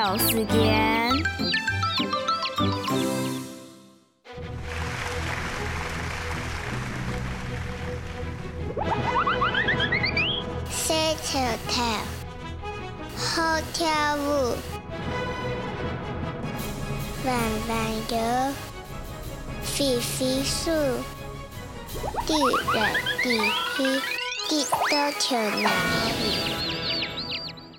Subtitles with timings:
[0.00, 1.12] 有时间。
[10.70, 11.84] 小跳跳，
[13.14, 14.56] 好跳舞，
[17.26, 17.36] 弯
[17.68, 17.78] 弯
[18.08, 18.16] 游，
[19.62, 20.70] 飞飞鼠，
[22.26, 22.34] 地
[22.74, 23.38] 来地
[23.76, 24.00] 去，
[24.48, 25.68] 地都跳哪
[26.22, 26.79] 里？